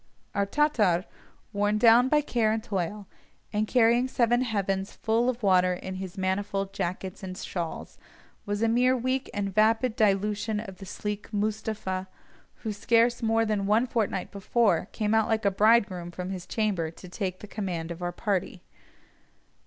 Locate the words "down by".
1.77-2.21